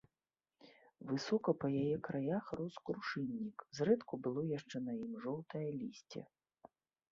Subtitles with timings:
[1.09, 6.21] Высока па яе краях рос крушыннік, зрэдку было яшчэ на ім жоўтае лісце.